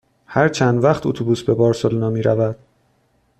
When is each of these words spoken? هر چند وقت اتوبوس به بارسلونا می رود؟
هر 0.25 0.47
چند 0.49 0.83
وقت 0.83 1.05
اتوبوس 1.05 1.43
به 1.43 1.53
بارسلونا 1.53 2.09
می 2.09 2.21
رود؟ 2.21 2.55